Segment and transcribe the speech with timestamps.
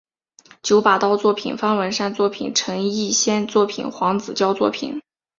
[0.63, 4.99] 九把刀作品方文山作品陈奕先作品黄子佼作品